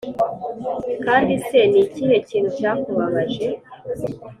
[1.05, 3.45] kandi se ni ikihe kintu cyakubabaje